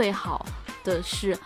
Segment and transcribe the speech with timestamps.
[0.00, 0.46] 最好
[0.82, 1.38] 的是。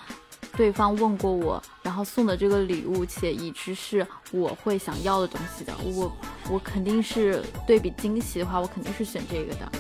[0.56, 6.16] 对方问过我，然后送的这个礼物，且已知是我会想要的东西的，我
[6.48, 9.72] 我肯定是对比惊喜的话，我肯定是选这个的。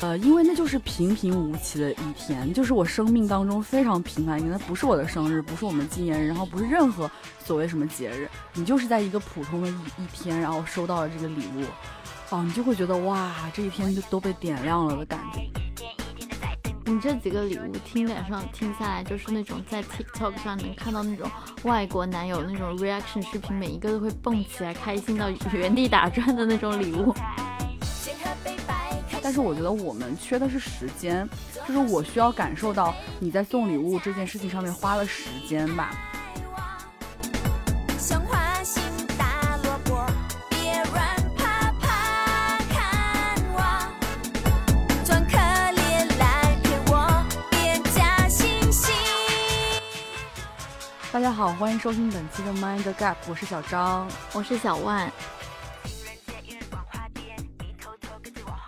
[0.00, 7.10] 呃，因为那就是平平无奇的一天，就是我生命当中非常平凡，因为不是我的生日，不是我们纪念日，然后不是任何
[7.44, 11.64] 所谓什么节日，你就是在一个普通的一一天，然后收到了这个礼物，
[12.30, 15.59] 哦，你就会觉得哇，这一天就都被点亮了的感觉。
[16.90, 21.30] 你这几个礼物听脸上听下来，就是那种在 TikTok 上能看到那种
[21.62, 27.14] 外国男友那种 reaction 视频，每一个都会蹦起来，开心到原地打转的那种礼物。
[29.22, 31.28] 但是我觉得我们缺的是时间，
[31.68, 35.92] 就是我需要感受到你在送礼物这件事情上面花了时间吧。
[51.12, 55.10] 大家好，欢迎收听本期的 Mind Gap，我是小张，我是小万。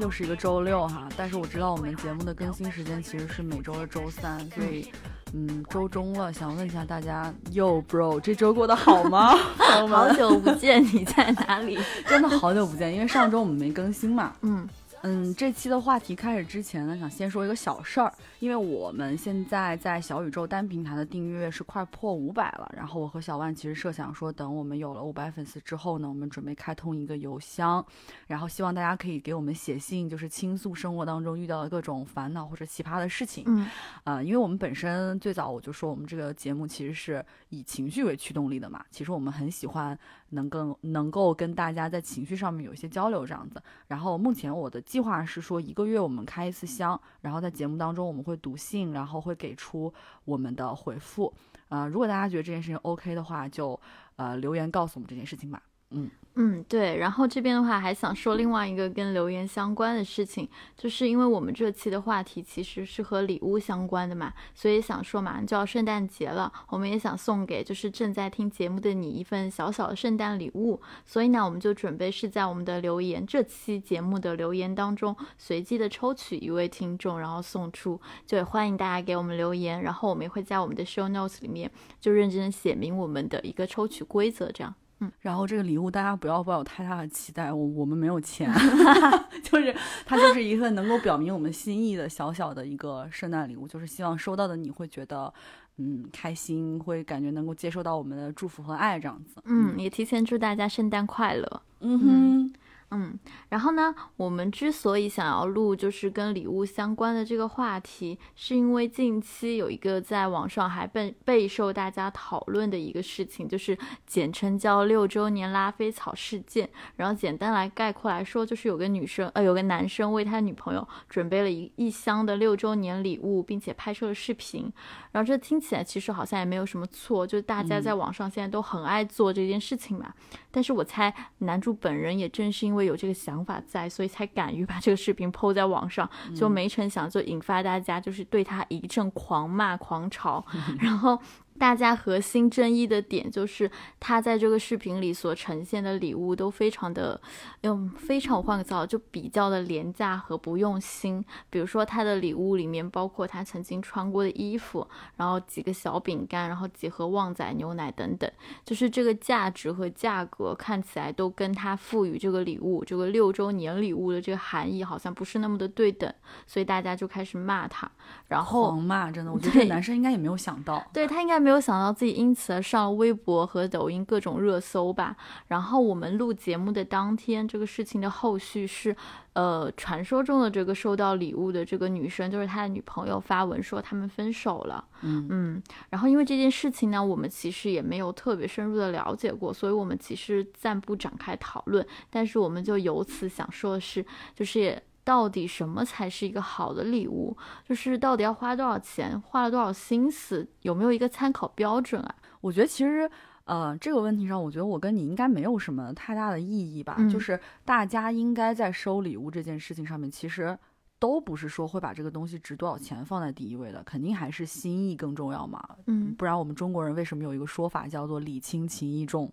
[0.00, 4.90] 又是一个周六哈，但是我知道我们节目的更新时间其实是每周的周三，所以
[5.32, 9.36] 嗯，周中了，想问一下大家，Yo Bro，这周过得好吗？
[9.88, 11.78] 好久不见，你在哪里？
[12.08, 14.32] 真的好久不见，因为上周我们没更新嘛。
[14.40, 14.68] 嗯。
[15.02, 27.84] 嗯，这期的话题开始之前呢，想先说一个小事儿，因为我们现在在小宇宙单平台的订阅是快破五百了，然后我和小万其实设想说，等我们有了五百粉丝之后呢，我们准备开通一个邮箱，
[28.28, 33.42] 然后希望大家可以给我们写信，就是倾诉生活当中遇到的各种烦恼或者奇葩的事情。
[33.48, 33.68] 嗯，
[34.04, 39.98] 啊，因为我们本身最早我就说我们这个节目其实是以情绪为驱动力的嘛，其实我们很喜欢
[40.32, 44.82] 能更能够跟大家在情绪上面有一些交流这样子，然后目前我的。
[44.92, 49.90] 计划是说一个月我们开一次箱，然后在节目当中我们会读信，然后会给出
[50.24, 51.32] 我们的回复。
[51.68, 53.80] 呃，如果大家觉得这件事情 OK 的话，就
[54.16, 55.62] 呃留言告诉我们这件事情吧。
[55.92, 56.10] 嗯。
[56.34, 60.48] 嗯，对，然后这边的话还想说另外一个跟留言相关的事情，
[60.78, 81.70] 就是因为我们这期的话题其实是和礼物相关的嘛，所以想说马上就要圣诞节了，我们也想送给就是正在听节目的你一份小小的圣诞礼物，所以呢，我们就准备是在我们的留言这期节目的留言当中随机的抽取一位听众，然后送出，就也欢迎大家给我们留言，然后我们也会在我们的 show notes 里面
[82.00, 84.74] 就认真写明我们的一个抽取规则，这样。
[85.20, 88.50] 然后这个礼物大家不要抱有太大的期待，我我们没有钱，
[89.42, 89.74] 就是
[90.04, 95.32] 它就是一份能够表明我们心意的小小的一个圣诞礼物，就是希望收到的你会觉得
[95.78, 99.40] 嗯开心，会感觉能够接受到我们的祝福和爱这样子。
[99.44, 101.62] 嗯，也提前祝大家圣诞快乐。
[101.80, 102.52] 嗯哼。
[102.94, 116.68] 嗯，然后呢，我们之所以想要录就是跟礼物相关的这个话题，是因为近期有一个在网上还备备受大家讨论的一个事情，就是简称叫六周年拉菲草事件。
[116.96, 124.70] 然后简单来概括来说，就是有个女生，呃，有个男生为他女朋友准备了一一箱的六周年礼物，并且拍摄了视频。
[125.12, 130.12] 然后这听起来其实好像也没有什么错，就是大家在网上现在都很爱做这件事情嘛。
[130.50, 132.81] 但是我猜男主本人也正是因为。
[132.82, 140.44] 有这个想法在，所以才敢于把这个视频抛在网上，就没成想就引发大家就是对他一阵狂骂狂吵，
[140.80, 141.18] 然后。
[141.58, 143.70] 大家核心争议的点就是
[144.00, 147.20] 他在这个视频里所呈现的礼物都非常的，
[147.60, 151.24] 用非常我换个词就比较的廉价和不用心。
[151.50, 154.86] 比如说他的礼物里面包括他曾经穿过的衣服，
[155.16, 158.30] 然后几个小饼干，然后几盒旺仔牛奶等等，
[158.64, 166.12] 就是这个价值和价格看起来都跟他赋予这个礼物这个六周年礼物的这个含义好像不是那么的对等，
[166.46, 167.90] 所以大家就开始骂他，
[168.26, 171.62] 然后狂骂，真的，我觉得这男生应该也没有想到，对他应该没有。
[171.62, 175.16] 想到自己因此而上了微博和抖音各种热搜吧。
[175.46, 178.96] 然后我们录节目的当天，这个事情的后续是，
[179.34, 184.84] 呃，传说中的这个收到礼物的这个女生，就是他的女朋友发文说他们分手了。
[185.02, 185.62] 嗯嗯。
[185.90, 191.86] 然后因为这件事情呢，我们其实也没有特别深入的了解过，所以我们其实暂不展开讨论。
[192.10, 194.04] 但是我们就由此想说的是，
[194.34, 194.82] 就是。
[195.04, 197.36] 到底什么才是一个好的礼物？
[197.68, 202.14] 就是到底要花多少钱，花了多少心思，有没有一个参考标准啊？
[202.40, 203.10] 我觉得其实，
[203.44, 206.96] 呃，这个问题上，我觉得我跟你应该没有什么太大的意义吧。
[207.10, 210.56] 就是大家应该在收礼物这件事情上面，其实
[210.98, 215.60] 都不是说会把这个东西值多少钱放在第一位的，肯定还是心意更重要嘛。
[215.86, 219.32] 嗯，不然我们中国人为什么有一个说法叫做礼轻情意重？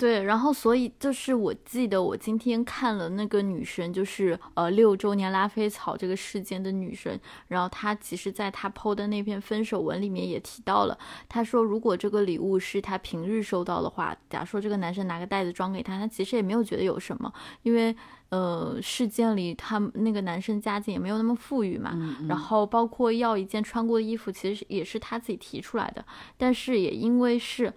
[0.00, 10.98] 对，然后所以就是我记得我今天看了那个女生，就是呃六周年拉菲草这个事件的女生，然后她其实在她 PO 的那篇分手文里面也提到了，
[11.28, 17.30] 她说如果这个礼物是她平日收到的话，假如说这个男生拿个袋子装给她，她其实也没有觉得有什么，
[17.62, 17.94] 因为
[18.30, 21.94] 呃事件里他那个男生家境也没有那么富裕嘛，
[22.26, 26.02] 然后包括要一件穿过的衣服，其实也是他自己提出来的，
[26.38, 27.70] 但是也因为是。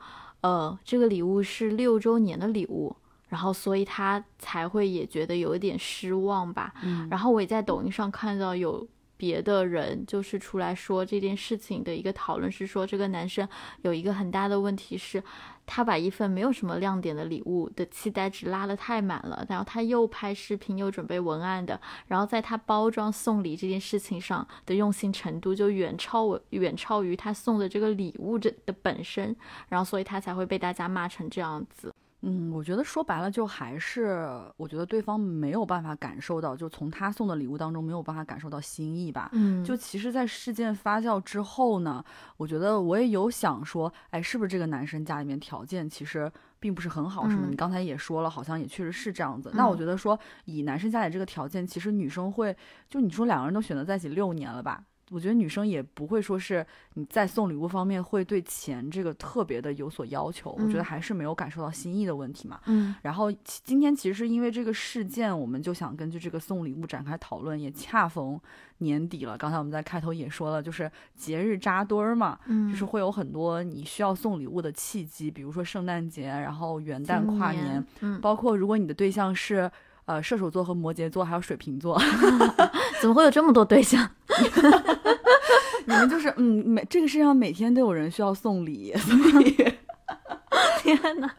[0.43, 2.95] 呃，这个礼物是六周年的礼物，
[3.29, 6.73] 然后所以他才会也觉得有一点失望吧。
[6.83, 8.85] 嗯，然后我也在抖音上看到有
[9.23, 13.47] 别的人就是出来说这件事情的一个讨论是说，这个男生
[13.83, 15.23] 有一个很大的问题是。
[15.65, 29.33] 他把一份没有什么亮点的礼物的期待值拉得太满了，然后他又拍视频又准备文案的，然后在他包装送礼这件事情上的用心程度就远超我远超于他送的这个礼物这的本身，
[29.69, 31.93] 然后所以他才会被大家骂成这样子。
[32.25, 34.25] 嗯，我觉得说白了，就还是
[34.55, 39.29] 我觉得对方没有办法感受到，就从他送的礼物当中没有办法感受到心意吧。
[39.33, 42.01] 嗯，就其实，在事件发酵之后呢，
[42.37, 46.31] 我觉得我也有想说，哎，是不是这个男生家里面条件其实
[46.61, 47.47] 并不是很好，什么？
[47.49, 49.51] 你刚才也说了，好像也确实是这样子。
[49.53, 52.55] 那我觉得说，以男生家里这个条件，其实女生会，
[52.87, 54.81] 就你说两个人都选择在一起六年了吧？
[55.13, 56.65] 我觉得女生也不会说是
[56.95, 62.59] 你在送礼物方面会对钱这个特别的有所要求，我觉得还是没有感受到心意的问题嘛。
[62.65, 68.39] 嗯，然后今天其实是因为这个事件，我们就想根据这个送礼物展开讨论，也恰逢
[68.79, 69.37] 年底了。
[69.37, 79.69] 刚才我们在开头也说了，就是节日扎堆儿嘛，嗯，就是会有很多你需要送礼物的契机，比如说圣诞节，然后元旦、跨年，嗯，包括如果你的对象是。
[80.05, 81.97] 呃，射手座和摩羯座还有水瓶座，
[83.01, 84.09] 怎么会有这么多对象？
[85.85, 89.51] 你们就是嗯，每这个世界上每天都有人需要送礼，所以
[90.81, 91.29] 天哪！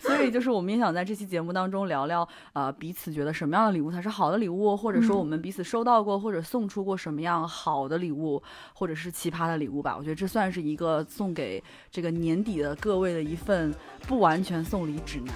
[0.00, 8.42] 所以就是我们也想在这期节目当中聊聊，呃，彼此觉得什么样的礼物才是好的礼物，或者说我们彼此收到过或者送出过什么样好的礼物，
[8.74, 9.94] 或者是奇葩的礼物吧。
[9.96, 13.74] 我觉得这算是一个送给这个年底的各位的一份
[14.06, 15.34] 不完全送礼指南。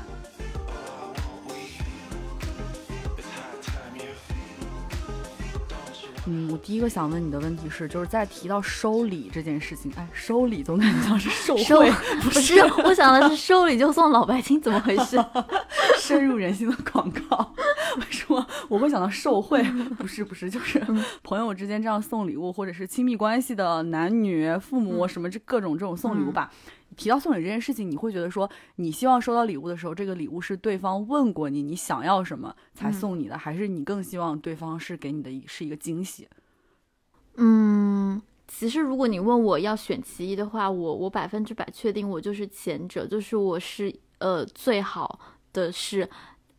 [6.33, 11.91] 嗯，我第一个想问你的问题是，就是在提到收礼这件事情，哎，收礼总感觉像是受贿，
[12.23, 12.61] 不是？
[12.85, 15.19] 我想的是收礼就送老白金，怎么回事？
[15.99, 17.53] 深入人心的广告。
[17.97, 19.61] 为什么我会想到受贿？
[19.99, 20.81] 不是，不是，就是
[21.25, 26.49] 朋友之间这样送礼物，或者是亲密关系的男女、父母什么这各种这种送礼物吧。
[27.01, 36.29] 提到送礼这件事情，你会觉得说，你希望收到礼物的时候，这个礼物是对方问过你，你想要什么才送你的，还是你更希望对方是给你的是一个惊喜？
[37.37, 45.19] 嗯，其实如果你问我要选其一的话，我我百分之百确定我就是前者，就是我是呃最好
[45.55, 46.07] 的是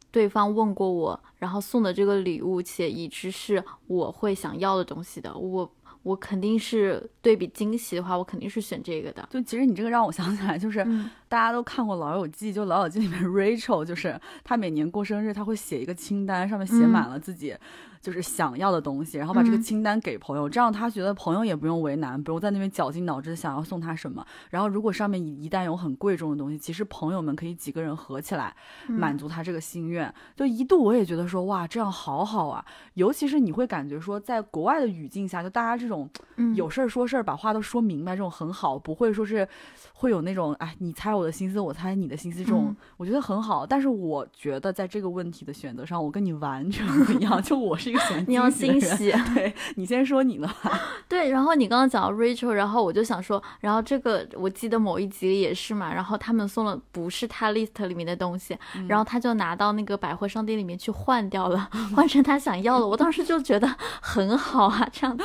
[0.10, 5.72] 对方问过我，然后送的这个礼物，且已知是我会想要的东西的，我。
[6.04, 9.28] 我肯定是对比惊喜的话，我肯定是选这个的。
[9.30, 10.86] 就其实你这个让我想起来，就是
[11.28, 17.56] 大家都看过《老友记》，就《老友记》里面 Rachel，就是她每年过生日，她会写一个清单，上面写满了自己。
[18.02, 24.26] 就是想要的东西，然后把这个清单给朋友，这样他觉得朋友也不用为难，不用在那边绞尽脑汁想要送他什么。
[24.50, 28.54] 然后如果上面一旦有很贵重的东西，其实朋友们可以几个人合起来
[28.88, 30.12] 满足他这个心愿。
[30.36, 32.66] 就一度我也觉得说哇，这样好好啊。
[32.96, 36.10] 尤其是你会感觉说，在国外的语境下，就大家这种
[36.56, 39.48] 有事儿说事儿，把话都说明白，这种很好，不会说是
[39.94, 43.64] 会有那种哎，你猜我的心思，我猜你的心思这种，我觉得很好。
[43.64, 47.40] 但是我觉得在这个问题的选择上，我跟你完全不一样。
[47.44, 47.91] 就我是。
[48.28, 50.72] 你要欣喜， 对你先说你的话。
[51.08, 58.58] 对，然后你刚刚讲到 Rachel，然后我就想说，然后这个我记得某一集里也是嘛，然后他们送了不是他 list 里面的东西，
[58.88, 62.88] 然后他就拿到那个百货商店里面去换掉了，换成他想要的。
[62.88, 63.68] 我当时就觉得
[64.02, 65.24] 很好啊，这样子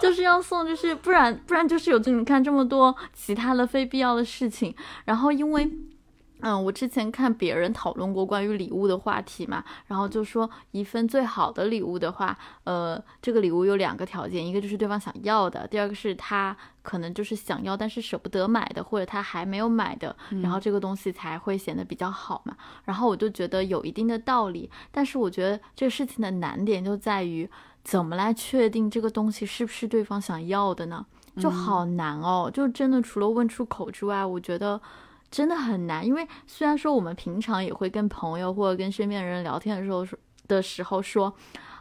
[0.00, 4.74] 就是要送，就是不然不然就是有这你看这么多其他的非必要的事情，
[5.04, 5.70] 然后因为。
[6.42, 22.56] 嗯，我之前看别人讨论过关于礼物的话题嘛，然后就说一份最好的礼物的话，呃，这个礼物有两个条件，一个就是对方想要的，第二个是他可能就是想要但是舍不得买的，或者他还没有买的，然后这个东西才会显得比较好嘛。
[22.84, 27.48] 然后我就觉得有一定的道理，但是我觉得这个事情的难点就在于
[27.84, 31.04] 怎么来确定这个东西是不是对方想要的呢？
[31.36, 34.80] 就好难哦，就真的除了问出口之外，我觉得。
[35.30, 40.18] 真的很难，因为虽然说我们平常也会跟朋友或者跟身边的人聊天的时候说
[40.48, 41.32] 的时候说，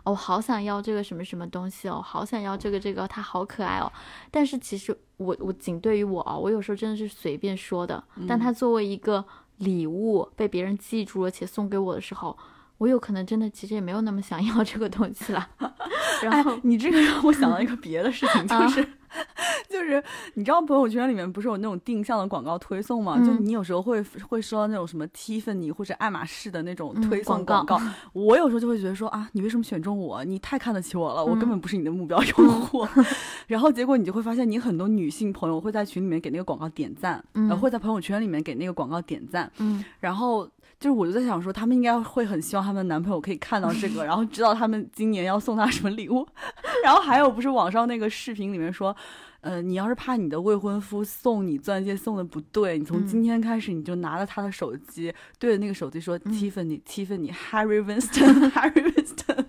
[0.04, 3.92] 哦，好想要这个什么什么东西哦，好想要这个这个，它好可爱哦。
[4.30, 9.26] 但是其实我我仅对于我啊，我有时候真的是随便说的，但它作为一个
[9.58, 12.38] 礼物被别人记住了且送给我的时候。
[12.80, 15.48] 我有可能真的其实也没有那么想要这个东西了，
[16.24, 18.84] 然后你这个让我想到一个 别的事情，就是，
[19.70, 20.02] 就是
[20.36, 23.18] 你知道朋友圈里面不是有那种定向的广告推送吗？
[23.20, 27.80] 就你有时候会会收到那种什么 Tiffany 或者爱马仕的那种推送广告，
[28.14, 30.24] 我有时候就会觉得说啊，你为什么选中我？
[30.24, 32.88] 你太看得起我了，我根本不是你的目标用户。
[33.48, 40.50] 然后结果你就会发现，你很多女性朋友会在群里面给那个广告点赞，然后会在朋友圈里面给那个广告点赞，嗯，然后。
[40.80, 46.26] 就是我就在想说，他们应该会很希望他们的男朋友可以看到这个， 然后知道他们今年要送他什么礼物。
[46.84, 48.96] 然后还有不是网上那个视频里面说，
[49.42, 59.26] 呃，你要是怕你的未婚夫送你钻戒送的不对，你从今天开始你就拿着他的手机对着那个手机说，Tiffany，Tiffany，Harry Winston，Harry Winston。
[59.26, 59.49] 就是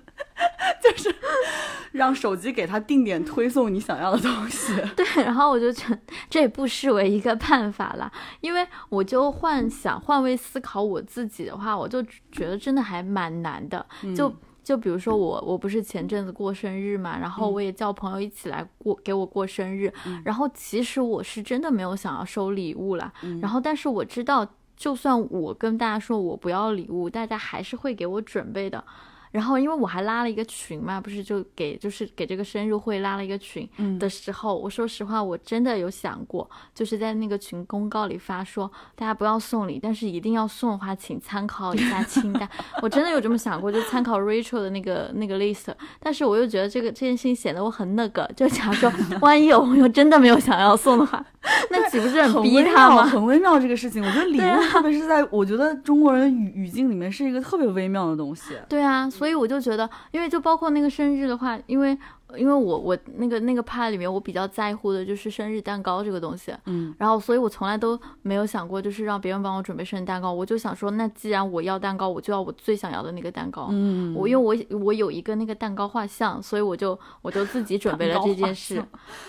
[1.93, 4.75] 让手机给他定点推送你想要的东西。
[4.97, 13.85] 对，然后我就觉得这也不失为一个办法啦，因为我就幻想换位思考我自己的话，我就觉得真的还蛮难的。
[14.17, 14.33] 就
[14.63, 19.93] 就比如说我，我不是前阵子过生日嘛，然后我也叫朋友一起来过给我过生日，
[20.25, 28.85] 然后其实我是真的没有想要收礼物啦，然后但是我知道，就算我跟大家说我不要礼物，大家还是会给我准备的。
[29.31, 33.69] 然后，因为我还拉了一个群嘛，不是就给就是给这个生日会拉了一个群
[33.99, 42.49] 的时候，我说实话，我真的有想过，就是在那个群公告里发说，大家不要送礼，但是一定要送的话，请参考一下清单。
[42.83, 45.73] 我真的有这么想过，就参考 Rachel 的那个那个 list。
[46.01, 51.25] 但是我又觉得这个这件事情显得我很那个，就假如说 万一有朋友真的没有想要送的话，
[51.71, 53.05] 那岂不是很逼他吗？
[53.05, 58.57] 很微妙这个事情，我觉得礼物特别是在我觉得中国人语语境里面是一个特别微妙的东西。
[58.69, 59.09] 对啊。
[59.21, 61.95] 所以我就觉得，因为就包括那个生日的话，因为
[62.39, 78.83] 因为我我那个那个派里面，我比较在乎的就是生日蛋糕这个东西，嗯，然后所以我从来都没有想过，就是让别人帮我准备生日蛋糕，我就想说，那既然我要蛋糕，我就要我最想要的那个蛋糕，嗯，我因为我我有一个那个蛋糕画像，所以我就我就自己准备了这件事，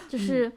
[0.08, 0.48] 就是。
[0.48, 0.54] 嗯，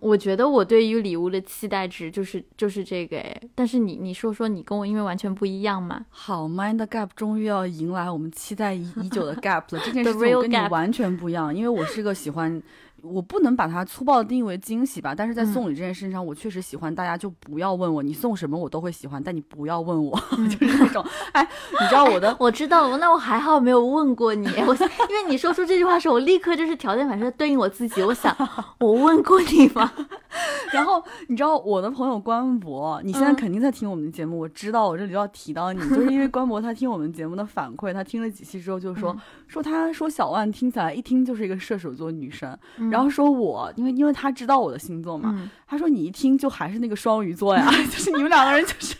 [0.00, 6.04] 我觉得我对于礼物的期待值就是就是这个哎，但是你你说说你跟我因为完全不一样嘛？
[6.10, 12.62] 好，Mind Gap 终于要迎来我们期待已已久的 Gap 了，这件事情我跟你完全不一样，因为我是个喜欢。
[13.02, 20.18] 我不能把它粗暴的定义为惊喜吧，但是在送礼这件事情上，我确实喜欢大家就不要问我你送什么，我都会喜欢，但你不要问我，
[20.50, 21.42] 就是那种，哎，
[21.80, 28.34] 你知道我的，我知道，那我还好没有问过你，我因为你说出这句话的时候，我立刻就是条件反射对应我自己，我想
[28.80, 29.92] 我问过你吗？
[30.72, 42.56] 然后你知道我的朋友关博，你现在肯定在听我们的节目，我知道我这里要提到你，就是因为关博他听我们节目的反馈，他听了几期之后就说说他说小万听起来一听就是一个射手座女生。
[42.90, 45.34] 然后说我，因为因为他知道我的星座嘛，
[45.66, 48.94] 他说你一听就还是那个双鱼座呀， 就是你们两个人就是，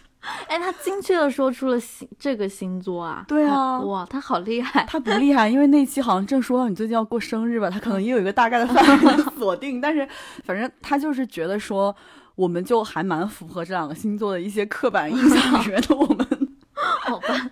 [0.47, 10.07] 哎，他精确的说出了星这个星座啊，对啊，哇，他好厉害，他不厉害，因为那期好像正说到你最近要过生日吧，他可能也有一个大概的范围锁定， 但是
[10.45, 11.95] 反正他就是觉得说，
[12.35, 16.27] 我们就还蛮符合这两个星座的一些刻板印象里面的我们，
[17.03, 17.51] 好吧，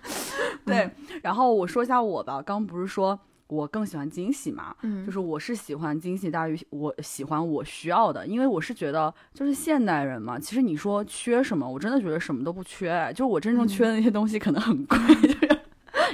[0.65, 0.89] 对，
[1.23, 3.19] 然后我说一下我吧，刚不是说。
[3.47, 15.59] 我更喜欢惊喜嘛，嗯，就是我是喜欢惊喜大于我喜欢我需要的，因为我是觉得就是现代人嘛，其实你说缺什么，我真的觉得什么都不缺，就是我真正缺的那些东西可能很贵，就 是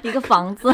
[0.03, 0.69] 一个房子，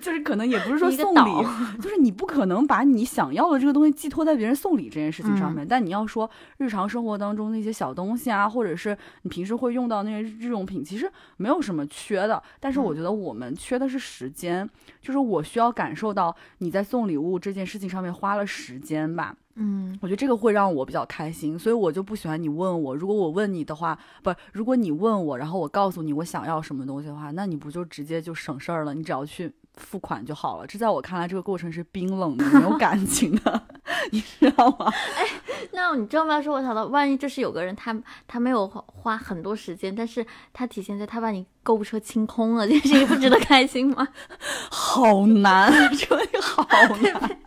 [0.00, 1.46] 就是可能也不是说送礼，
[1.80, 14.68] 就是你不可能把你想要的这个东西寄托在别人送礼这件事情上面，但你要说日常生活当中那些小东西啊，或者是你平时会用到那些日用品，其实没有什么缺的，但是我觉得我们缺的是时间。
[15.00, 22.96] 就是我需要感受到你在送礼物这件事情上面花了时间吧，嗯，我觉得这个会让我比较开心，所以我就不喜欢你问我。
[22.96, 28.94] 如果我问你的话，不，如果你问我，然后我告诉你我想要什么东西的话，那你不就直接就省事儿了？
[28.94, 29.52] 你只要去。
[29.76, 33.62] 付款就好了，这在我看来，这个过程是冰冷的，没有感情的，
[34.10, 34.92] 你知道吗？
[35.16, 35.26] 哎，
[35.72, 37.94] 那你这么说，我想到，万一就是有个人，他
[38.26, 44.06] 他没有花很多时间，但是他体现在他把你购物车清空了， 这件事情不值得开心吗？
[44.70, 46.66] 好难，这个好
[47.02, 47.38] 难。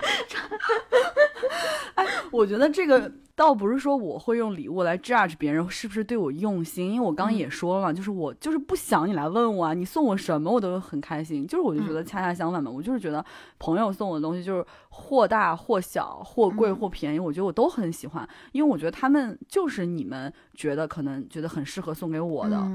[1.95, 3.11] 哎，我觉得这个。
[3.37, 13.23] 倒不是说我会用礼物来 judge 别人是不是对我用心，因为我刚刚也说了嘛，就是我就是不想你来问我啊，你送我什么我都很开心，就是我就觉得恰恰相反嘛，我就是觉得
[13.59, 22.67] 朋友送我的东西就是或大或小，或贵或便宜，我觉得我都很喜欢，因为我觉得他们就是你们觉得可能觉得很适合送给我的。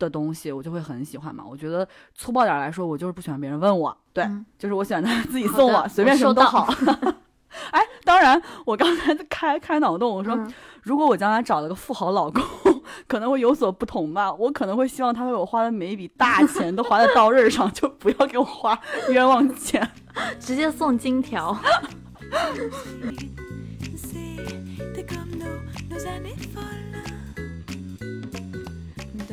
[0.00, 1.44] 的东西，我就会很喜欢嘛。
[1.46, 6.66] 我觉得粗暴点来说，我就是不喜欢别人问我，对，嗯就是我喜欢他自己送我，随便什么都好。
[7.70, 10.52] 哎，当然，我刚才在开开脑洞，我说、嗯
[10.82, 12.42] 如果我将来找了个富豪老公，
[13.06, 14.32] 可能会有所不同吧。
[14.32, 18.76] 我可能会希望他为我花的每一笔大钱都花在刀刃上，就不要给我花
[19.10, 19.86] 冤枉钱。
[20.40, 21.54] 直接送金条。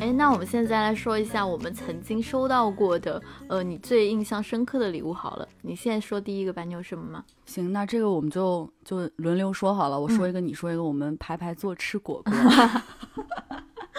[0.00, 5.48] 哎，那我们现在来说一下我们曾经收到过的，呃，你最印象深刻的礼物好了。
[5.62, 7.24] 你现在说第一个吧，你有什么吗？
[7.46, 12.32] 行，那这个我们就就轮流说好了，我说嗯一个，你说一个，我们排排坐吃果果。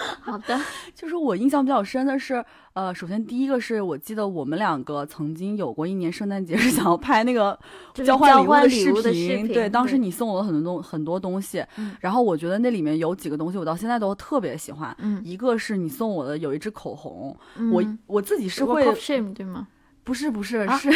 [0.21, 0.59] 好的，
[0.95, 7.57] 就是我印象比较深的是，呃，首先第一个是我记得我们两个曾经有过一年圣诞节是想要拍那个
[8.05, 8.45] 交换礼
[8.91, 14.95] 物的视频对，当时你送我了很多东很多东西，嗯然后我觉得那里面有几个东西我到现在都特别喜欢。
[14.99, 17.35] 嗯，一个是你送我的有一支口红，
[17.71, 19.67] 我嗯我自己是会 Shame 对吗？
[20.03, 20.89] 不是不是、啊是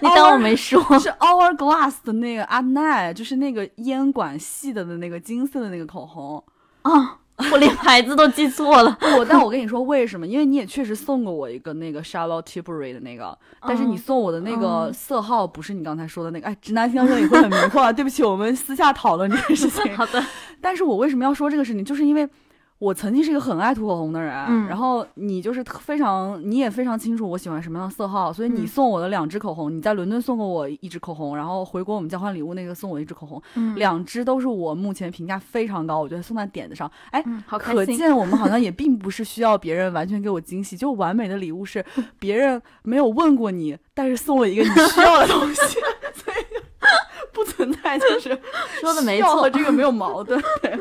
[0.00, 0.80] 你当我没说？
[0.98, 6.42] 是 Hourglass 的那个阿奈，就是那个烟管系的的那个金色的那个口红。
[6.82, 7.18] 啊，
[7.50, 8.96] 我连牌子都记错了。
[9.18, 10.26] 我但我跟你说为什么？
[10.26, 16.46] 因为你也确实送过我一个那个 Charlotte Tilbury 的那个，但是你嗯送我的那个嗯色号不是你刚才说的那个。
[16.46, 19.96] 哎，直男听到这里会很迷惑啊，对不起，我们私下讨论这件事情。
[19.96, 20.24] 好的，
[20.60, 21.84] 但是我为什么要说这个事情？
[21.84, 22.28] 就是因为
[22.78, 36.90] 我曾经是一个很爱涂口红的人，嗯然后你就是非常，你也非常清楚我喜欢什么样的色号，所以你嗯送我的两支口红，你在伦敦送过我一支口红，然后回国我们交换礼物那个送我一支口红，嗯两支都是我目前评价非常高，我觉得送在点子上。
[37.10, 37.84] 哎，嗯，好可。
[37.86, 41.84] 见我们好像也并不是需要别人完全给我惊喜，就完美的礼物是
[42.18, 45.78] 别人没有问过你，但是送了一个你需要的东西，
[46.14, 46.44] 所以
[47.32, 48.38] 不存在就是
[48.80, 49.50] 说的没错和。
[49.50, 50.42] 这个没有矛盾。
[50.60, 50.78] 对。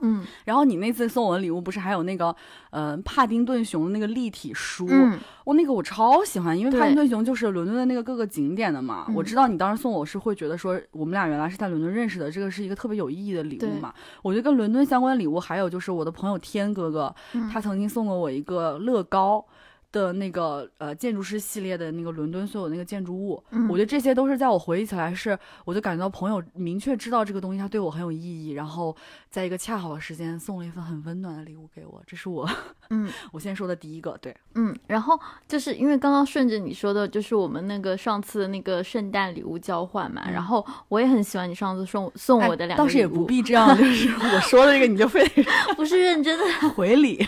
[0.00, 2.34] 嗯然后你那次送我的礼物不是还有那个，
[2.70, 9.04] 呃，帕丁顿熊的那个立体书，嗯我那个我超喜欢，因为帕丁顿熊就是伦敦的那个各个景点的嘛。
[9.08, 13.92] 嗯我知道你当时送我是会觉得说我们俩原来是在伦敦认识的，这个是一个特别有意义的礼物嘛。
[14.22, 19.44] 我觉得跟伦敦相关的礼物还有就是我的朋友天哥哥，嗯他曾经送过我一个乐高。
[19.92, 23.68] 的那个呃建筑师系列的那个伦敦所有那个建筑物，嗯。
[23.68, 28.94] 我觉得这些都是在我回忆起来是，我就感觉到朋友明确知道这个东西它对我很有意义，然后
[29.30, 32.48] 在一个恰好的时间送了一份很温暖的礼物给我，这是我
[32.90, 33.10] 嗯。
[33.32, 40.32] 我先说的第一个，对，嗯，然后就是因为刚刚顺着你说的，就是我们那个上次那个圣诞礼物交换嘛，嗯。
[40.32, 45.44] 然后我也很喜欢你上次送送我的两个哎倒是也不必这样，就是我说了这个你就非得
[45.76, 47.24] 不是认真的，回礼，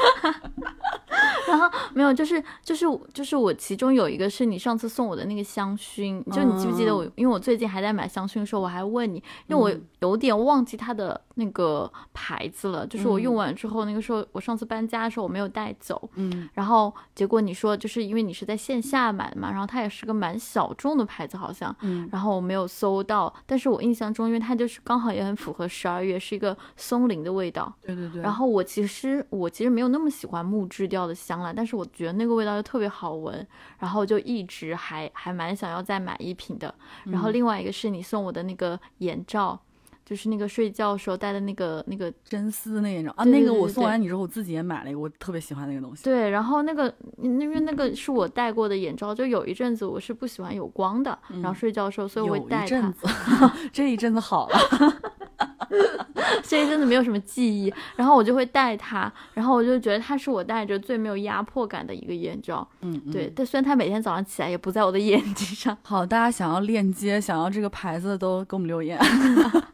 [1.49, 7.05] 然后没有，就是就是就是我其中有一个是你上次送我的那个香薰，就你记不记得我？
[7.17, 9.17] 因为我最近还在买香薰的时候，我还问你，
[9.49, 27.73] 因为我嗯有点忘记它的那个牌子了，就是我嗯用完之后，那个时候我上次搬家的时候我没有带走，嗯然后结果你说就是因为你是在线下买的嘛，然后它也是个蛮小众的牌子好像，嗯然后我没有搜到，但是我印象中，因为它就是刚好也很符合十二月，是一个松林的味道。
[27.85, 33.46] 对对对，然后我其实我其实没有那么喜欢木质调的香了，但是我觉得那个味道又特别好闻，
[33.79, 36.75] 然后就一直还还蛮想要再买一瓶的。
[37.05, 39.59] 然后嗯另外一个是你送我的那个眼罩，
[40.05, 46.05] 就是那个睡觉时候戴的那个那个真丝那眼罩啊，那个我送完你之后，我自己也买了一个，我特别喜欢那个东西。
[46.05, 52.92] 对，然后那个因为那个是我戴过的眼罩，就有一阵子我是不喜欢有光的，然后嗯睡觉的时候，所以我会戴它
[53.72, 54.59] 这一阵子好了，
[56.42, 62.66] 所以真的没有什么记忆，然后我就会戴它，然后我就觉得它是我戴着最没有压迫感的一个眼罩。
[62.81, 63.33] 嗯，嗯对，。
[63.35, 68.99] 但虽然它每天早上起来也不在我的眼睛上，好，大家想要链接，想要这个牌子的都给我们留言。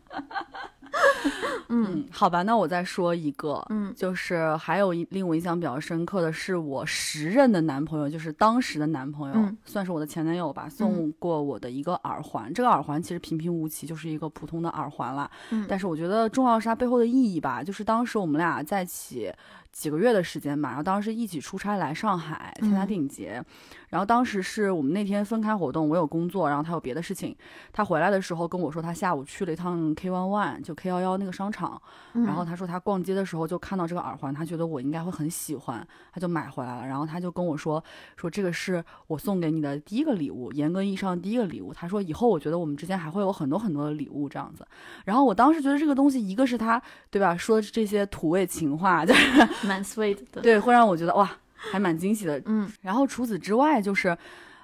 [1.87, 3.93] 嗯，好吧，那我再说一个，嗯。
[3.97, 9.57] 就是还有一令我印象比较深刻的是，我时任的男朋友，就是当时的男朋友，嗯。
[9.65, 12.53] 算是我的前男友吧，送过我的一个耳环。
[12.53, 15.31] 这个耳环其实平平无奇，就是一个普通的耳环啦。
[15.51, 15.67] 嗯。
[15.69, 19.33] 但是我觉得重要是它背后的意义吧，就是当时我们俩在一起
[19.73, 22.87] 几个月的时间吧，然后当时一起出差来上海参加嗯。
[22.87, 23.43] 电影节，
[23.89, 27.37] 然后当时是我们那天分开活动，我有工作，然后他有别的事情，
[27.73, 31.81] 他回来的时候跟我说他下午去了一趟 K One One，就 K 幺幺那个商场，
[32.13, 36.87] 嗯然后他说他逛街的时候就看到这个耳环，他觉得我应该会很喜欢，他就买回来了。
[36.87, 37.83] 然后他就跟我说
[38.17, 41.73] 说这个是我送给你的第一个礼物，严格意义上的第一个礼物。
[41.73, 44.67] 他说以后我觉得我们之间还会有很多很多的礼物这样子。
[45.05, 50.43] 然后我当时觉得这个东西，一个是他对吧说这些土味情话，就是蛮 sweet 的。
[50.43, 52.41] 对会让我觉得哇还蛮惊喜的。
[52.47, 54.17] 嗯然后除此之外就是。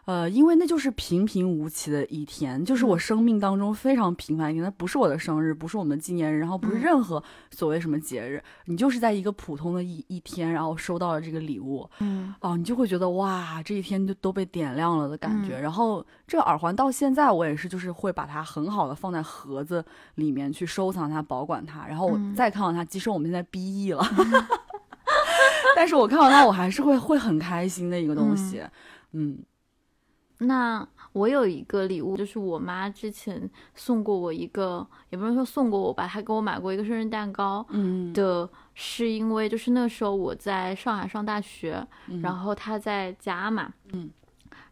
[0.07, 15.59] 呃，因为那就是平平无奇的一天，就是我嗯生命当中非常平凡一天，那不是我的生日，不是我们的纪念日，然后不是嗯任何所谓什么节日，你就是在一个普通的一一天，然后收到了这个礼物，嗯哦，你就会觉得哇，这一天就都被点亮了的感觉。
[15.59, 19.83] 嗯然后这个耳环到现在我也是，就是会把它很好的放在盒子
[20.17, 21.87] 里面去收藏它、保管它。
[21.87, 24.05] 然后我嗯再看到它，即使我们现在 B E 了，
[25.77, 28.63] 但是我看到它，我还是会会很开心的一个东西。
[29.13, 29.39] 嗯。
[30.39, 38.13] 那我有一个礼物，就是我妈之前送过我一个，也不能说送过我吧，她给我买过一个生日蛋糕嗯。
[38.13, 42.21] 的，是因为就是那时候我在上海上大学，嗯。
[42.21, 44.11] 然后她在家嘛，嗯，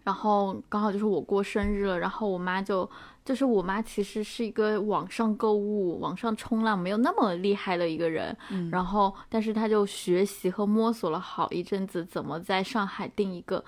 [0.03, 2.89] 然后刚好就是我过生日了，然后我妈就
[3.25, 13.65] 就是我妈其实是一个网上购物、网上冲浪没有那么厉害的一个人，嗯然后但是她就学习和摸索了好一阵子，怎么在上海订一个。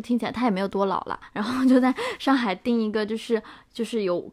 [0.00, 3.42] 听起来她也没有多老啦，然后就在上海订一个，就是
[3.72, 4.32] 就是有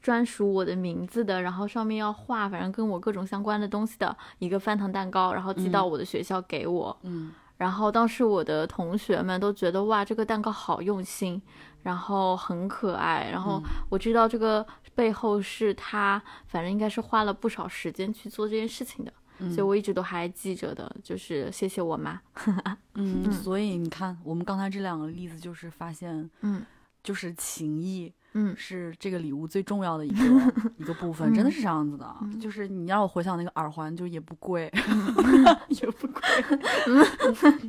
[0.00, 6.96] 专属我的名字的，然后上面要画，反正跟我各种相关的东西的一个翻糖蛋糕，然后寄到我的学校给我。
[7.02, 7.30] 嗯
[7.62, 11.40] 然后当时我的同学们都觉得哇，这个蛋糕好用心，
[11.84, 13.28] 然后很可爱。
[13.30, 19.12] 然后我知道这个背后是他，反正应该是花了不少时间去做这件事情的，
[19.48, 22.20] 所以我一直都还记着的，就是谢谢我妈。
[22.98, 26.66] 嗯，所以你看，我们刚才这两个例子就是发现，嗯
[27.00, 28.12] 就是情谊。
[28.34, 30.24] 嗯是这个礼物最重要的一个
[30.78, 32.14] 一个部分，真的是这样子的。
[32.40, 34.72] 就是你让我回想那个耳环，就也不贵，
[35.68, 36.20] 也不贵，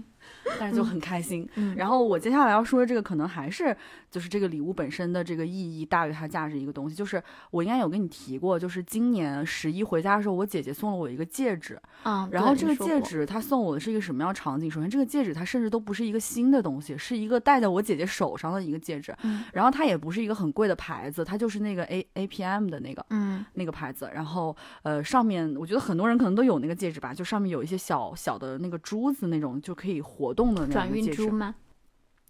[0.59, 1.47] 但是就很开心。
[1.55, 3.75] 嗯然后我接下来要说的这个，可能还是
[4.09, 6.95] 就是这个礼物本身的这个意义大于它价值一个东西。
[6.95, 14.69] 就是我应该有跟你提过，就是今年十一回家的时候，我姐姐送了我一个戒指，嗯，然后这个戒指她送我的是一个什么样的场景？
[14.69, 19.15] 首先，这个戒指它甚至都不是一个新的东西，是一个戴在我姐姐手上的一个戒指。
[19.23, 24.09] 嗯然后它也不是一个很贵的牌子，它就是那个 A A P M 的那个嗯那个牌子。
[24.13, 30.89] 然后呃，上面我觉得很多人可能都有那个戒指吧，就上面有一些小小的那个珠子那种，就可以活动的那转。
[30.89, 31.55] 运珠吗？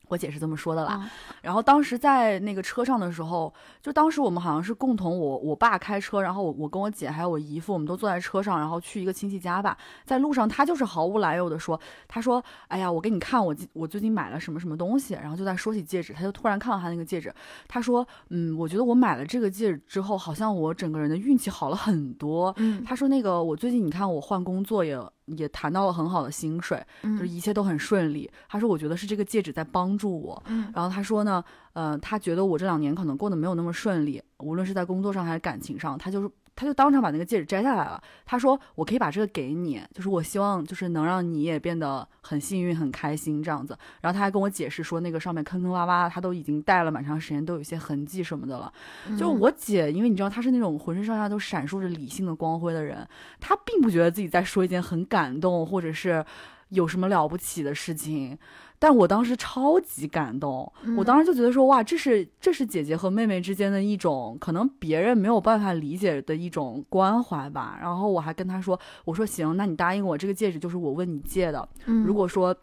[0.09, 0.93] 我姐是这么说的啦。
[0.93, 1.11] 啊
[1.41, 9.77] 然后当时在那个车上的时候，就当时我们好像是共同我我爸开车，然后我我跟我姐还有我姨父，我们都坐在车上，然后去一个亲戚家吧。
[10.05, 17.33] 在路上，他就是毫无来由的说，他说：“哎呀，我给你看我我最近买了什么什么东西。”然后就在说起戒指，他就突然看到他那个戒指，
[17.67, 28.29] 他说：“嗯，我觉得我买了这个戒指之后，好像我整个人的运气好了很多。”嗯他说：“那个我最近你看我换工作也也谈到了很好的薪水，就是嗯一切都很顺利。
[28.47, 30.41] 他说我觉得是这个戒指在帮助我。
[30.47, 38.01] 嗯然后他说呢，呃，他觉得我这两年可能过得没有那么顺利，无论是在工作上还是感情上，他就是他就当场把那个戒指摘下来了。
[38.25, 43.77] 他说我可以把这个给你，就是我希望就是能让你也变得很幸运、很开心这样子。
[44.01, 48.71] 然后他还跟我解释说，那个上面坑坑洼洼，他都已经戴了蛮长时间，都有些痕迹什么的了。
[49.17, 53.07] 就嗯我姐，因为你知道她是那种浑身上下都闪烁着理性的光辉的人，
[53.39, 56.23] 她并不觉得自己在说一件很感动或者是
[56.69, 58.37] 有什么了不起的事情。
[58.83, 67.79] 但我当时超级感动，嗯我当时就觉得说，哇，这是这是姐姐和妹妹之间的一种可能别人没有办法理解的一种关怀吧。
[67.81, 72.53] 然后我还跟她说，我说行，那你答应我，这个戒指就是我问你借的，嗯如果说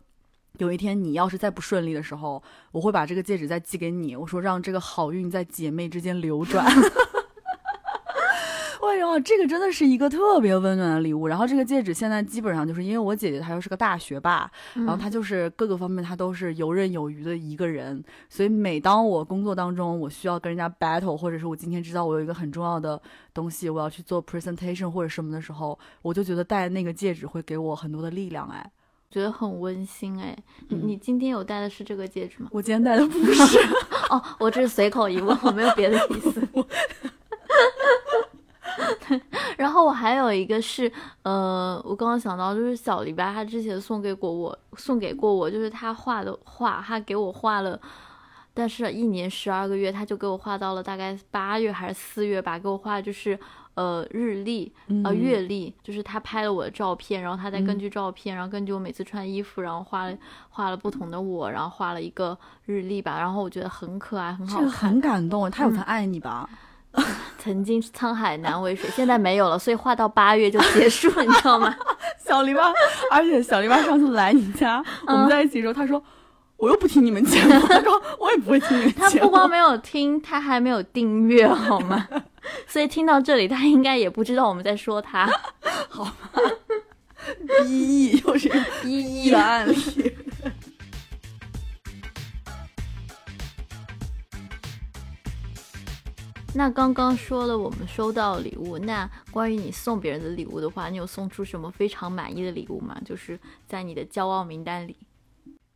[0.59, 4.15] 有一天你要是再不顺利的时候，我会把这个戒指再寄给你。
[4.15, 6.67] 我说让这个好运在姐妹之间流转。
[8.83, 11.29] 哎呦，这个真的是一个特别温暖的礼物。
[11.29, 23.01] 然后这个戒指现在基本上就是因为我姐姐她又是个大学霸，然后嗯她就是各个方面她都是游刃有余的一个人，所以每当我工作当中我需要跟人家 battle，或者是我今天知道我有一个很重要的
[23.33, 28.49] 东西我要去做 presentation 或者什么的时候，我就觉得戴那个戒指会给我很多的力量。
[28.49, 28.71] 哎，
[29.11, 30.37] 觉得很温馨哎。
[30.69, 32.49] 你今天有戴的是这个戒指吗？
[32.51, 33.59] 我今天戴的不是。
[34.11, 36.41] 哦，我只是随口一问，我没有别的意思。
[39.57, 40.91] 然后我还有一个是，
[41.23, 47.79] 呃，我刚刚想到，就是小篱笆他之前送给过我，送给过我，就是他画的画，他给我画了，
[48.55, 53.39] 但是一年十二个月，他就给我画到了大概八月还是四月吧，给我画就是
[53.75, 54.73] 呃日历，
[55.05, 60.17] 呃嗯月历，就是他拍了我的照片，然后他再根嗯据照片，然后根据我每次穿衣服，然后画了
[60.49, 64.61] 画了不同的我，然后画了一个日历吧，然后我觉得很可爱，很好看。
[64.61, 66.49] 这个很感动，他有在爱你吧？
[67.39, 71.75] 曾经沧海难为水，现在没有了，所以画到八月就结束了， 你知道吗？
[72.25, 72.73] 小篱笆，
[73.11, 76.03] 而且小篱笆上次来你家，我们在一起的时候，他说
[76.57, 79.27] 我又不听你们节目，他说我也不会听你们他节目。
[79.27, 82.07] 不光没有听，他还没有订阅，好吗？
[82.67, 85.29] 所以听到这里，他应该也不知道我们在说他。
[87.65, 90.17] 一亿又是一个一一个案例。
[96.53, 103.01] 那刚刚说了我们收到礼物，那关于你送别人的礼物的话，你有送出什么非常满意的礼物吗？
[103.05, 104.97] 就是在你的骄傲名单里。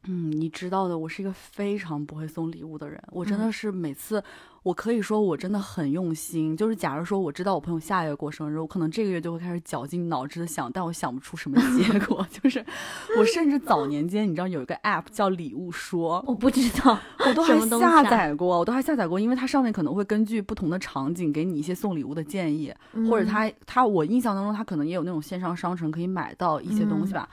[0.07, 3.03] 嗯，你知道的，我是一个非常不会送礼物的人。
[3.13, 4.23] 我真的嗯是每次，
[4.64, 6.57] 我可以说我真的很用心。
[6.57, 12.27] 就是假如说我知道我朋友下个月过生日，我可能这个月就会开始绞尽脑汁的想，但我想不出什么结 果。
[12.31, 12.64] 就是
[13.16, 16.98] 我甚至早年间，你知道有一个 app 叫礼物说，我不知道，
[17.29, 22.74] 我都还下啊载过，我都还下载过，因为它上面可能会根据不同的场景给你一些送礼物的建议，
[23.09, 27.29] 或者嗯它它我印象当中它可能也有那种线上商城可以买到一些东西嗯吧。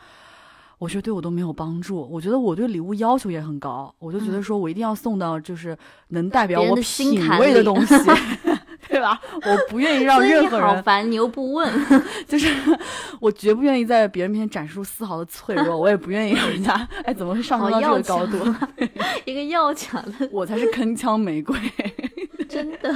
[0.82, 7.96] 我觉得对我都没有帮助，我觉得我对礼物要求也很高，我就觉得说我一定要送到就是能代表我品味的东西，
[8.90, 9.22] 对吧？
[9.46, 11.72] 我不愿意让任何人，好烦，你又不问。
[12.28, 12.52] 就是
[13.22, 18.38] 我绝不愿意在别人面前展示出丝毫的脆弱，我也不愿意让人家，哎，怎么会上升到这个高度？
[19.26, 21.56] 一个要强的，我才是铿锵玫瑰。
[22.50, 22.94] 真的。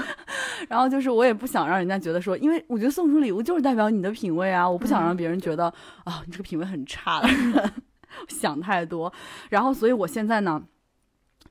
[0.76, 7.74] 然后就是我也不想让人家觉得说，因为我觉得送出礼物就是代表你的品味啊，我不想让别人觉得啊、你这个品味很差的人，
[8.28, 9.14] 想太多。
[9.50, 10.62] 然后所以我现在呢，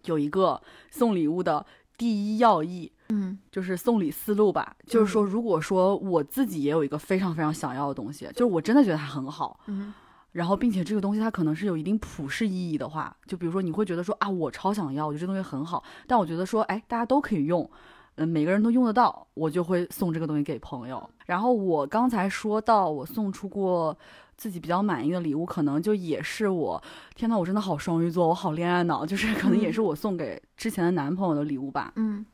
[0.05, 0.61] 有一个
[0.91, 1.65] 送礼物的
[1.97, 2.93] 第一要义。
[3.11, 9.93] 嗯就是送礼思路吧，就是说，如果说我自己也有一个非常非常想要的东西，就是我真的觉得它很好，嗯
[10.33, 17.71] 然后并且这个东西它可能是有一定普世意义的话，就比如说你会觉得说啊，我超想要，我觉得这东西很好，但我觉得说，哎，大家都可以用，
[18.17, 21.09] 嗯，每个人都用得到，我就会送这个东西给朋友。
[21.27, 23.97] 然后我刚才说到我送出过
[24.37, 26.83] 自己比较满意的礼物，可能就也是我，
[27.15, 31.93] 天呐，我真的好双鱼座，我好恋爱脑，就是可能也是我送给之前的男朋友的礼物吧。
[31.97, 32.25] 嗯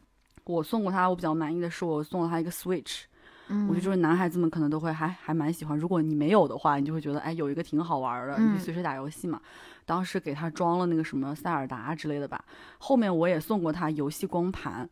[0.45, 3.03] 我送过他，我比较满意的是我送了他一个 Switch。
[3.49, 5.79] 嗯，我觉得就是男孩子们可能都会还还蛮喜欢。
[5.79, 9.41] 如果你没有的话，你就会觉得哎有一个挺好玩的，你随时打游戏嘛。
[9.85, 12.45] 当时给他装了那个什么塞尔达之类的吧。
[12.79, 14.89] 后面我也送过他游戏光盘，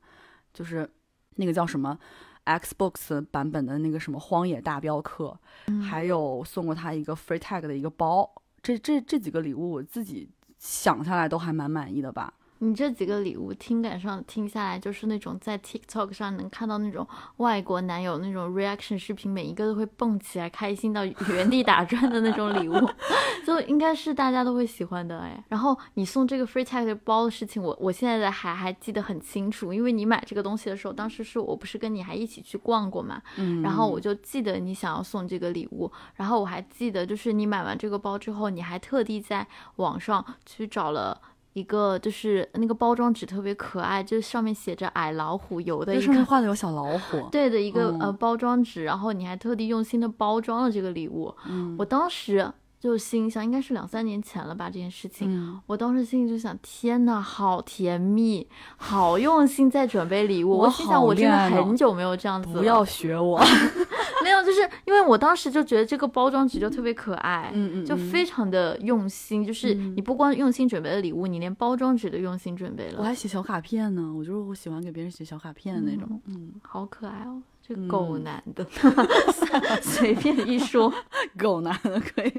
[0.52, 0.88] 就是
[1.36, 1.98] 那个叫什么
[2.44, 8.30] Xbox 版本的那个什么荒野大镖客，嗯还有送过他一个 Free Tag 的一个包。
[8.62, 12.34] 这这这几个礼物我自己想下来都还蛮满意的吧。
[12.60, 22.74] 你这几个礼物听感上听下来，就是那种在 TikTok 上能看到那种外国男友那种 reaction 视频，每一个都会蹦起来，开心到原地打转的那种礼物，
[23.46, 25.42] 就应该是大家都会喜欢的哎。
[25.48, 41.20] 然后你送这个 free tag 的包的事情，我我现在的还还记得很清楚，因为你买这个东西的时候，当时是我不是跟你还一起去逛过嘛，嗯，然后我就记得你想要送这个礼物，然后我还记得就是你买完这个包之后，你还特地在网上去找了。
[41.58, 47.28] 一个就是那个包装纸特别可爱，就是上面写着“矮老虎油”的这一个上面画的有小老虎。
[47.30, 51.34] 对的一个、嗯呃包装纸，然后你还特地用心的包装了这个礼物。
[51.46, 55.28] 嗯我当时就心想，应该是两三年前了吧，这件事情。
[55.28, 60.50] 嗯，我当时心里就想，天呐，好甜蜜，好用心在准备礼物。
[60.50, 62.60] 我我心想，我真的很久没有这样子了。
[62.60, 63.40] 不要学我。
[64.28, 69.44] 没有，就是因为我当时就觉得这个包装纸就特别可爱，嗯嗯，就嗯非常的用心。
[69.44, 76.20] 就是嗯你不光用心准备了礼物，你连包装纸都用心准备了，我还写小卡片呢，我就是我喜欢给别人写小卡片的那种。
[76.26, 77.42] 嗯，好可爱哦。
[77.66, 78.66] 这狗嗯男的，
[79.82, 80.92] 随便一说。
[81.38, 82.32] 狗男的可以。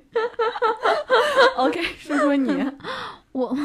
[1.58, 2.66] OK，说说你。
[3.32, 3.56] 我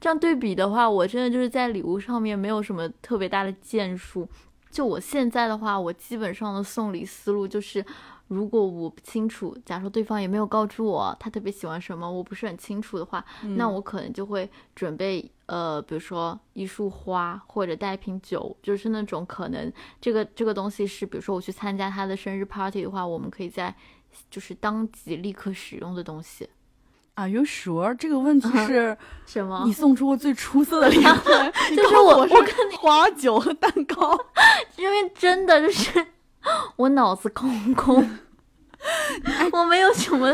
[0.00, 4.26] 这样对比的话，我真的就是在礼物上面没有什么特别大的建树。
[4.72, 7.84] 就我现在的话，我基本上的送礼思路就是，
[8.28, 13.22] 如果我不清楚，假如说对方也没有告知我他特别喜欢什么，我不是很清楚的话，
[13.56, 23.74] 那我可能就会准备呃，比如说一束花或者带一瓶酒，就是那种可能这个这个东西是，比如说我去参加他的生日 party 的话，我们可以在
[24.30, 26.48] 就是当即立刻使用的东西。
[27.14, 27.94] Are you sure？
[27.96, 28.96] 这个问题是
[29.26, 29.62] 什么？
[29.66, 31.02] 你送出过最出色的礼 物，
[31.70, 34.18] 你就是我我我是花酒和蛋糕。
[34.76, 36.04] 因为真的就是
[36.76, 37.96] 我脑子空空，
[39.52, 40.32] 我没有什么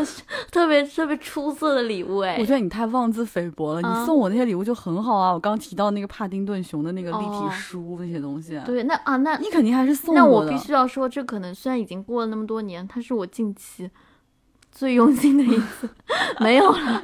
[0.51, 2.45] 特别特别出色的礼物哎我。
[2.45, 3.87] 觉得你太妄自菲薄了。
[3.87, 10.51] 啊你送我那些礼物就很好啊，我刚提到那个帕丁顿熊的那个立哦体书那些东西，对，那啊那你肯定还是送那我的。
[10.51, 13.91] 我必须要说，这可能虽然已经过了那么多年，它是我近期
[14.79, 15.89] 最用心的一次，
[16.39, 17.03] 没有了。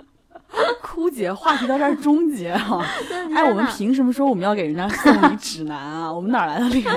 [0.82, 2.82] 枯竭，话题到这儿终结啊！
[3.06, 6.10] 真的哎，我们凭什么说我们要给人家送礼指南啊？
[6.10, 6.90] 我们哪儿来的脸？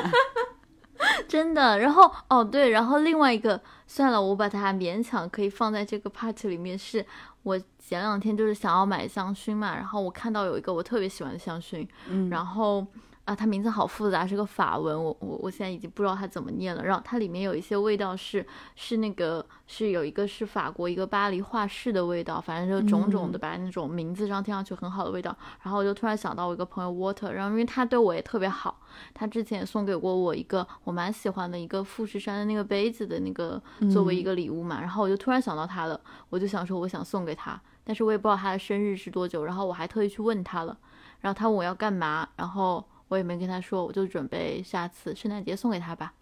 [1.27, 7.05] 真的，然后哦对，然后另外一个算了，我把它勉强可以放在这个 part 里面，是
[7.43, 12.87] 我前两天就是想要买香薰嘛，然后我看到有一个我特别喜欢的香薰，嗯然后
[13.25, 16.83] 啊，它名字好复杂，是个法文，我我我现在已经不知道它怎么念了。
[16.83, 25.33] 然后它里面有一些味道是是那个是有一个是法国一个巴黎画室的味道，反正就种种的吧，那种名字上听上去很好的味道。
[25.61, 28.77] 然后我就突然想到我一个朋友 Water，然后因为他对我也特别好，
[29.13, 34.81] 他之前也送给过我一个我蛮喜欢的一个富士山的那个杯子的那个作为一个礼物嘛。
[34.81, 35.97] 然后我就突然想到他了，
[36.29, 40.77] 我就想说我想送给他，但是我也不知道他的生日是多久，然后我还特意去问他了，
[41.21, 42.83] 然后他问我要干嘛，然后。
[43.07, 46.13] 我也没跟他说，我就准备下次圣诞节送给他吧。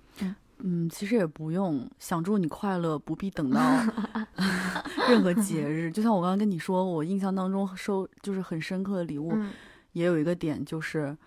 [0.64, 3.60] 嗯，其实也不用想祝你快乐，不必等到
[5.10, 5.90] 任何节日。
[5.92, 9.52] 就像我刚刚跟你说，我印象当中收就是很深刻的礼物，嗯
[9.94, 11.18] 也有一个点就是，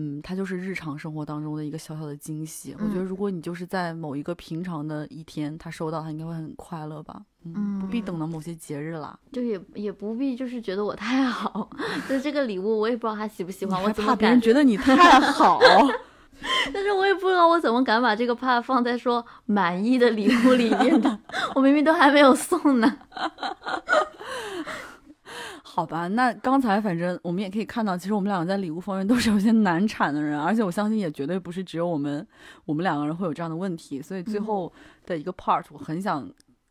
[0.00, 2.72] 嗯，它就是日常生活当中的一个小小的惊喜。
[2.78, 7.20] 我觉得嗯如果你就是在某一个平常的一天，他收到，他应该会很快乐吧。
[7.44, 9.18] 嗯，不必嗯等到某些节日啦。
[9.32, 11.68] 就也也不必就是觉得我太好，
[12.08, 14.14] 就这个礼物我也不知道他喜不喜欢，我怕？
[14.14, 15.58] 别人觉得你太好？
[16.72, 21.18] 但是我也不知道我怎么敢把这个 part 放在说满意的礼物里面的，
[21.56, 22.96] 我明明都还没有送呢。
[25.78, 32.26] 好吧，那刚才反正我们也可以看到，其实我们两个在礼物方面都是有些难产的人，而且我相信也绝对不是只有我们
[32.64, 34.44] 我们两个人会有这样的问题，所以最嗯。
[34.44, 34.72] 后
[35.06, 36.28] 的一个 part 我很想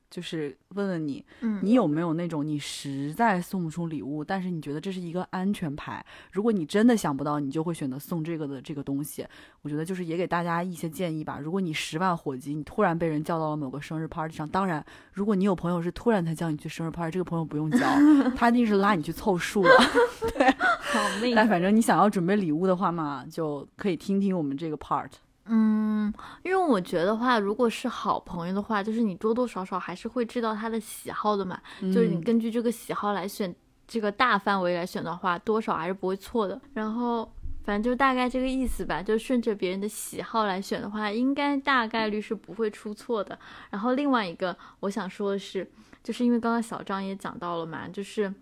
[0.09, 9.25] 就是问问你，嗯你有没有那种你实在送不出礼物，但是你觉得这是一个安全牌，如果你真的想不到，你就会选择送这个的这个东西。
[9.61, 11.39] 我觉得就是也给大家一些建议吧。
[11.41, 17.79] 如果你十万火急，你突然被人叫到了某个生日 party 上，当然，如果你有朋友是突然才叫你去生日 party，这个朋友不用交，
[18.35, 19.69] 他一定是拉你去凑数了。
[20.79, 25.09] 好命但反正你想要准备礼物的话嘛，就可以听听我们这个 part。
[25.49, 31.59] 嗯，因为我觉得话，如果是好朋友的话，就是你多多少少还是会知道他的喜好的嘛。
[31.81, 33.53] 就是你嗯根据这个喜好来选
[33.87, 36.59] 这个大范围来选的话，多少还是不会错的。
[36.73, 37.31] 然后
[37.63, 43.37] 反正就大概这个意思吧，就顺着别人的喜好来选的话，应该大概率是不会出错的。
[43.69, 45.69] 然后另外一个我想说的是，
[46.03, 48.33] 就是因为刚刚小张也讲到了嘛，就是。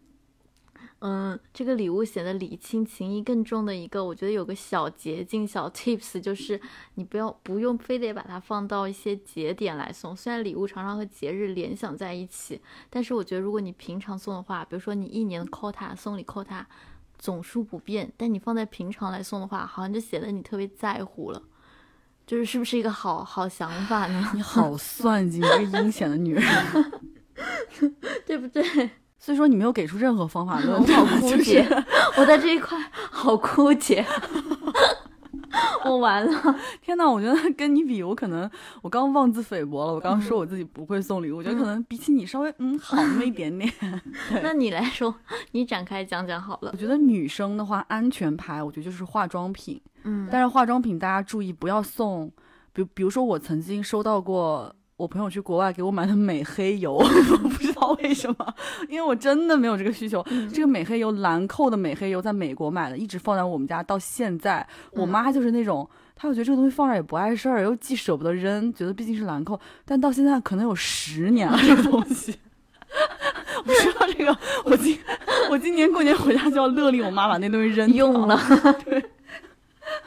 [0.99, 6.59] 嗯，这个礼物显得礼轻情意更重的一个，我觉得有个小捷径、小 tips，就是
[6.95, 10.15] 你不要不用非得把它放到一些节点来送。
[10.15, 16.65] 虽然礼物常常和节日联想在一起，但是我觉得如果你平常送的话，比如说你一年的 quota 送礼 quota
[17.19, 21.43] 总数不变，但你放在平常来送的话，好像就显得你特别在乎了。
[22.25, 24.31] 就是是不是一个好好想法呢？
[24.33, 26.43] 你好算计，你这个阴险的女人。
[28.25, 28.63] 对不对？
[29.25, 31.67] 所以说你没有给出任何方法 论，我好枯就是竭，
[32.15, 32.77] 我在这一块
[33.09, 34.05] 好枯竭，
[35.83, 36.55] 我完了。
[36.79, 38.47] 天呐，我觉得跟你比，我可能
[38.83, 39.93] 我刚妄自菲薄了。
[39.95, 43.73] 我刚刚说我自己不会送礼物，我觉得可能比起你稍微嗯好那么一点点。
[44.43, 45.15] 那你来说，
[45.53, 46.77] 你展开讲讲好了我。
[46.77, 49.81] 觉得女生的话，安全牌，我觉得就是化妆品。
[50.03, 52.31] 嗯，但是化妆品大家注意不要送，
[52.71, 58.55] 比如比如说我曾经收到过我朋友去国外给我买的美黑油， 我不知道为什么，
[58.87, 60.25] 因为我真的没有这个需求。
[60.53, 64.65] 这个美黑油兰蔻的美黑油在美国买的，一直放在我们家到现在。
[64.93, 65.87] 我嗯妈就是那种。
[66.15, 72.33] 她又觉得这个东西放这儿也不碍事儿，又既舍不得扔，觉得毕竟是兰蔻，但到现在可能有十年了这个东西。
[73.67, 74.97] 我说到这个，我今
[75.49, 78.39] 我今年过年回家就要勒令我妈把那东西扔掉用了，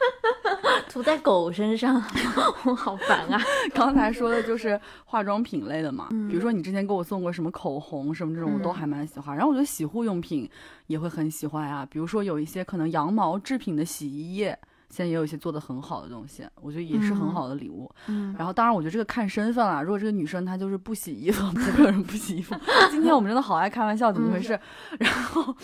[0.89, 2.01] 涂在狗身上，
[2.65, 3.39] 我好烦啊！
[3.73, 9.35] 刚才说的就是化妆品类的嘛，嗯比如说你之前给我送过什么口红什么这种，我都嗯还蛮喜欢。
[9.35, 10.49] 然后我觉得洗护用品
[10.87, 14.57] 也会很喜欢啊，比如说有一些可能羊毛制品的洗衣液，
[14.89, 17.89] 现在也有一些做的很好的东西，我觉得也是很嗯好的礼物。
[18.07, 19.81] 嗯然后当然，我觉得这个看身份啦。
[19.81, 22.55] 如果这个女生她就是不洗衣服，不会有人不洗衣服。
[22.89, 24.59] 今天我们真的好爱开玩笑，怎么回事？
[24.97, 25.55] 然后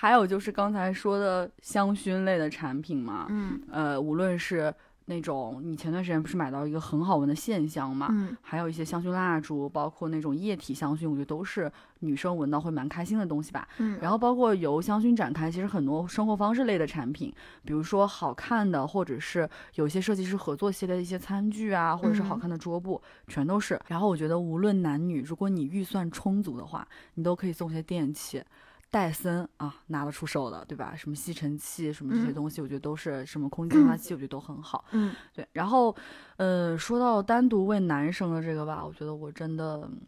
[0.00, 4.72] 还有就是刚才说的香薰类的产品嘛，嗯呃，无论是
[5.06, 13.66] 那种你前段时间不是买到一个很好闻的线香嘛，嗯还有一些香薰蜡烛，包括那种液体香薰，我觉得都是女生闻到会蛮开心的东西吧。
[13.78, 17.34] 嗯，然后包括由香薰展开，其实很多生活方式类的产品，
[17.64, 23.80] 比如说好看的，或者是有一些设计师合作系列的一些餐具啊，或者是好嗯看的桌布，全都是。
[23.88, 28.40] 然后我觉得无论男女，如果你预算充足的话，你都可以送些电器。
[28.90, 30.94] 戴森啊，拿得出手的，对吧？
[30.96, 34.84] 什么吸尘器，什么这些嗯东西，我觉得都是什么空气净化器，我觉得都很好。
[34.92, 35.94] 嗯对，然后，
[36.36, 40.00] 呃，说到单独为男生的这个吧，我觉得我真的嗯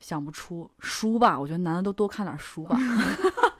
[0.00, 1.38] 想不出书吧。
[1.38, 2.78] 我觉得男的都多看点书吧。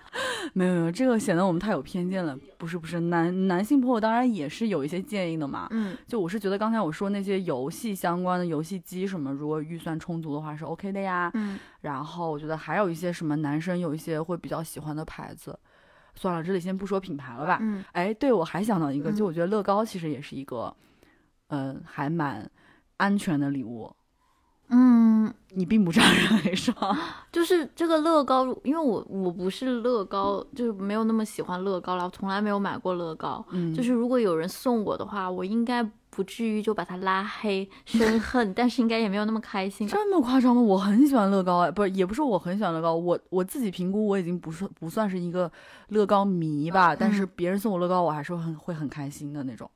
[0.57, 2.35] 没有没有，这个显得我们太有偏见了。
[2.57, 5.69] 不是不是，男男性朋友当然也是有一些建议的嘛。
[5.71, 11.31] 嗯就我是觉得刚才我说那些游戏相关的游戏机什么，如果预算充足的话是 OK 的呀。
[11.35, 15.59] 嗯然后我觉得还有一些什么男生有一些会比较喜欢的牌子，
[16.15, 17.59] 算了，这里先不说品牌了吧。
[17.61, 20.75] 嗯哎，对，我还想到一个，就嗯我觉得乐高其实也是一个，
[21.49, 22.51] 嗯、还蛮
[22.97, 23.95] 安全的礼物。
[24.69, 26.99] 嗯，你并不这样认为是吗？
[27.31, 33.45] 就是这个乐高，因为我我不是乐高，就是没有那么喜欢乐高了，我从来没有买过乐高。
[33.51, 39.87] 嗯就是如果有人送我的话，我应该不至于就把他拉黑生 恨，但是应该也没有那么开心。
[39.87, 40.61] 这么夸张吗？
[40.61, 45.51] 我很喜欢乐高哎，不是，也不是我很喜欢乐高，我我自己评估我已经不是不算是一个
[45.91, 49.71] 乐高迷吧，但是嗯别人送我乐高，我还是会很会很开心的那种。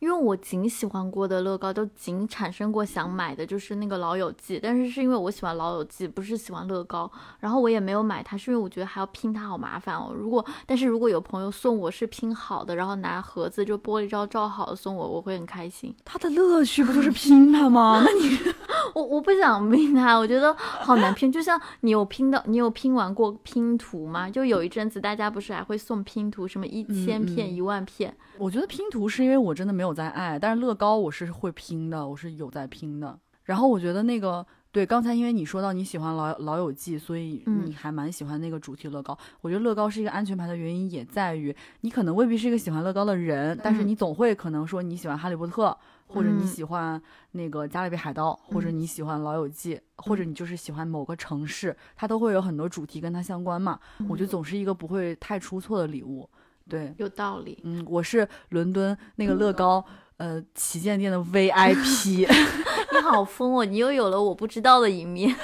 [0.00, 10.10] 因为我仅喜欢过的乐高，都仅产生过想买的，就是那个《老友记》，但是是因为我喜欢《老友记》，不是喜欢乐高，然后我也没有买它，是因为我觉得还要拼它好麻烦哦。
[10.14, 15.94] 如果但是如果有朋友送我是拼好的，然后拿盒子就玻璃罩罩好的送我，我会很开心。
[16.02, 18.00] 它的乐趣不就是拼它吗？
[18.02, 18.38] 那你
[18.94, 21.30] 我我不想拼它，我觉得好难拼。
[21.30, 24.30] 就像你有拼到，你有拼完过拼图吗？
[24.30, 28.16] 就有一阵子大家不是还会送拼图，什么一千片、嗯一万片。
[28.38, 33.18] 我觉得拼图是因为我真的没有在爱，但是乐高我是会拼的，我是有在拼的。
[33.44, 39.16] 然后我觉得那个对，刚才因为你说到你喜欢老老友记，所以嗯你还蛮喜欢那个主题乐高。
[39.40, 45.76] 我觉得乐高是一个安全牌的原因也在于你可能未必是一个喜欢乐高的人，但是嗯你总会可能说你喜欢哈利波特，
[46.06, 53.80] 或者你嗯喜欢那个加勒比海盗，或者嗯你喜欢老友记，或者你就是喜欢某个城市，它都会有很多主题跟它相关嘛。
[54.08, 56.28] 我觉得总是一个不会太出错的礼物。
[56.70, 57.58] 对，有道理。
[57.64, 59.84] 嗯，我是伦敦那个乐高
[60.18, 62.26] 呃旗舰店的 VIP，
[62.92, 63.64] 你好疯哦！
[63.64, 65.34] 你又有了我不知道的一面。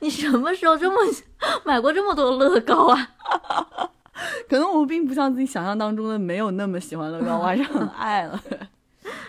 [0.00, 0.96] 你什么时候这么
[1.64, 3.10] 买过这么多乐高啊？
[4.48, 8.42] 可能我并不像自己想象当中的没有那么喜欢乐高，我还是很爱了。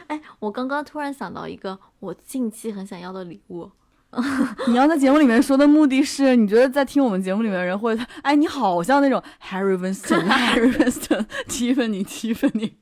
[0.07, 3.69] 哎，我刚刚突然想到一个我近期很想要的礼物。
[4.67, 12.73] 你要在节目里面说的目的是，你觉得在听我们节目里面的人会，哎，你好像那种 Harry Winston，Harry Winston，Tiffany，Tiffany，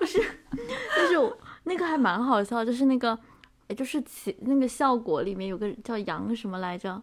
[0.00, 3.16] 就 是我那个还蛮好笑，就是那个，
[3.68, 7.00] 哎，就是其那个效果里面有个叫杨什么来着，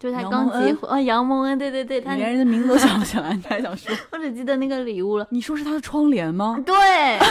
[0.00, 3.94] 就是他刚结婚啊，杨蒙恩，对对对，他连人的名字都想不起来，你还想说？
[4.10, 5.26] 我只记得那个礼物了。
[5.28, 6.58] 你说是他的窗帘吗？
[6.64, 6.74] 对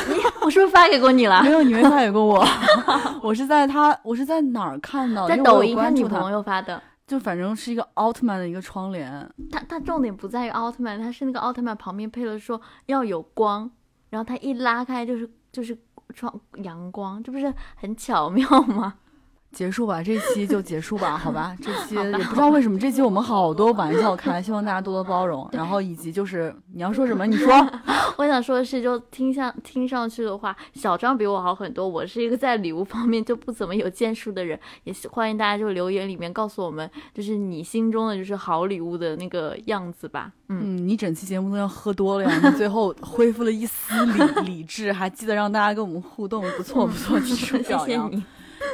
[0.07, 1.49] 你，我是不是发给过你了没？
[1.49, 2.45] 有，你没发给过我。
[3.23, 5.35] 我是在他，我是在哪儿看到的？
[5.35, 6.79] 在抖音他朋友发的。
[7.07, 9.27] 就反正是一个奥特曼的一个窗帘。
[9.51, 13.67] 它它重点不在于奥特曼，它是那个奥特曼旁边配了说要有光，
[14.11, 15.75] 然后它一拉开就是就是
[16.13, 18.93] 窗阳光，这不是很巧妙吗？
[19.51, 21.55] 结束吧，这期就结束吧， 好吧？
[21.61, 25.47] 这期也不知道为什么，这期我们好多玩笑开，希望大家多多包容。
[25.51, 27.53] 然后以及就是你要说什么，你说。
[28.17, 31.87] 我想说的是，就听上听上去的话，小张比我好很多。
[31.87, 40.31] 我是一个在礼物方面就不怎么有建树的人，也是欢迎大家就留言里面告诉我们，就是你心中的就是好礼物的那个样子吧。
[40.49, 48.09] 嗯，嗯，你整期节目都要喝多了呀，你最后恢复了一丝理理智，还记得让大家跟我们互动，不错不错，提出谢表扬。
[48.11, 48.23] 谢你。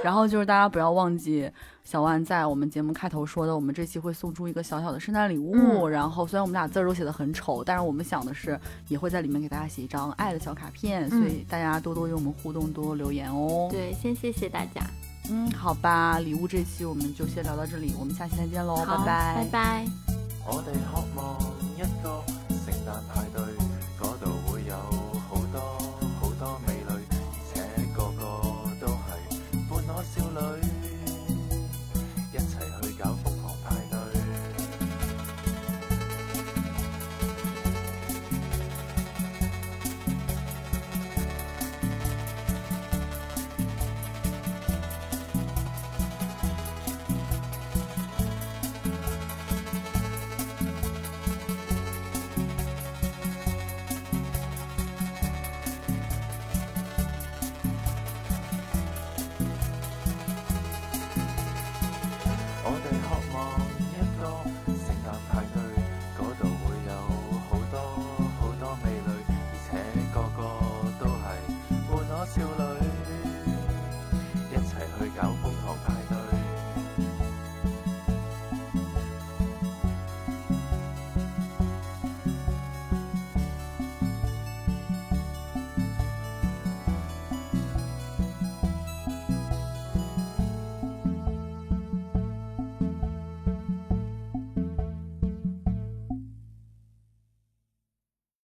[0.03, 1.49] 然后就是大家不要忘记
[1.83, 5.55] 小万在我们节目开头说的，我们这期会送出一个小小的圣诞礼物。
[5.55, 13.67] 嗯然后虽然我们俩字儿都写的很丑，但是我们想的是也会在里面给大家写一张爱的小卡片，所以大家多多与我们互动，多多留言哦。
[13.71, 14.81] 对，先谢谢大家。
[15.29, 19.85] 嗯，好吧，礼物这期我们就先聊到这里，我们下期再见喽，拜拜拜拜。
[20.47, 21.39] 我哋渴望
[21.75, 22.23] 一個
[22.53, 23.41] 聖誕派對，